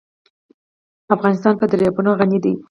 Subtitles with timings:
[1.15, 2.53] افغانستان په دریابونه غني دی.